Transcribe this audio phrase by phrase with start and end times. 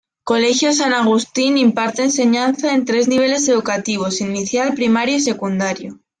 [0.23, 5.99] Colegio San Agustín imparte enseñanza en tres niveles educativos: Inicial, primario y secundario.